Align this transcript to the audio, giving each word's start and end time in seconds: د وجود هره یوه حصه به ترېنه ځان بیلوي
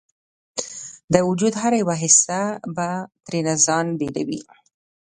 د 1.13 1.15
وجود 1.27 1.53
هره 1.61 1.77
یوه 1.83 1.95
حصه 2.03 2.41
به 2.75 2.87
ترېنه 3.25 3.53
ځان 3.65 3.85
بیلوي 3.99 4.41